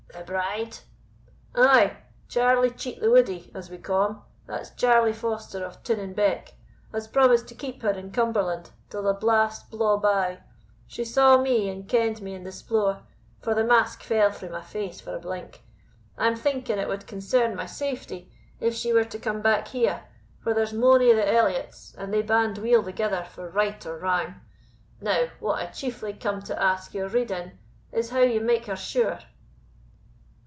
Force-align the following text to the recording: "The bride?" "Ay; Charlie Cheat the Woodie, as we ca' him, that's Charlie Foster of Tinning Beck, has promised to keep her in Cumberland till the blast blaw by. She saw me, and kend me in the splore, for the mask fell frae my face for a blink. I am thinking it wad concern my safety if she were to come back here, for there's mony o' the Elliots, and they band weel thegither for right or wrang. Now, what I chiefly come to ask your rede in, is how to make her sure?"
"The 0.13 0.25
bride?" 0.27 0.77
"Ay; 1.55 1.97
Charlie 2.27 2.69
Cheat 2.69 2.99
the 3.01 3.09
Woodie, 3.09 3.49
as 3.55 3.71
we 3.71 3.77
ca' 3.79 4.05
him, 4.07 4.21
that's 4.45 4.69
Charlie 4.71 5.13
Foster 5.13 5.65
of 5.65 5.81
Tinning 5.83 6.13
Beck, 6.13 6.53
has 6.93 7.07
promised 7.07 7.47
to 7.47 7.55
keep 7.55 7.81
her 7.81 7.91
in 7.91 8.11
Cumberland 8.11 8.69
till 8.89 9.01
the 9.01 9.13
blast 9.13 9.71
blaw 9.71 9.97
by. 9.97 10.39
She 10.85 11.03
saw 11.05 11.37
me, 11.37 11.69
and 11.69 11.87
kend 11.87 12.21
me 12.21 12.35
in 12.35 12.43
the 12.43 12.51
splore, 12.51 13.01
for 13.41 13.55
the 13.55 13.63
mask 13.63 14.03
fell 14.03 14.31
frae 14.31 14.49
my 14.49 14.61
face 14.61 15.01
for 15.01 15.15
a 15.15 15.19
blink. 15.19 15.63
I 16.17 16.27
am 16.27 16.35
thinking 16.35 16.77
it 16.77 16.87
wad 16.89 17.07
concern 17.07 17.55
my 17.55 17.65
safety 17.65 18.31
if 18.59 18.75
she 18.75 18.93
were 18.93 19.05
to 19.05 19.17
come 19.19 19.41
back 19.41 19.69
here, 19.69 20.03
for 20.39 20.53
there's 20.53 20.73
mony 20.73 21.09
o' 21.11 21.15
the 21.15 21.27
Elliots, 21.33 21.95
and 21.97 22.13
they 22.13 22.21
band 22.21 22.59
weel 22.59 22.83
thegither 22.83 23.23
for 23.25 23.49
right 23.49 23.83
or 23.87 23.97
wrang. 23.97 24.35
Now, 24.99 25.29
what 25.39 25.59
I 25.59 25.65
chiefly 25.67 26.13
come 26.13 26.41
to 26.43 26.61
ask 26.61 26.93
your 26.93 27.07
rede 27.07 27.31
in, 27.31 27.57
is 27.91 28.11
how 28.11 28.19
to 28.25 28.39
make 28.41 28.65
her 28.67 28.75
sure?" 28.75 29.19